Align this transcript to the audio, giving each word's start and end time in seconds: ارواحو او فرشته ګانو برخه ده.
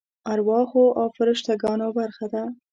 ارواحو 0.33 0.83
او 0.99 1.07
فرشته 1.17 1.53
ګانو 1.61 1.87
برخه 1.99 2.25
ده. 2.33 2.43